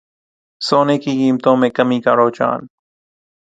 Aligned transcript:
سونے 0.61 0.97
کی 0.97 1.11
قیمتوں 1.11 1.55
میں 1.57 1.69
کمی 1.69 1.99
کا 2.01 2.15
رجحان 2.15 2.65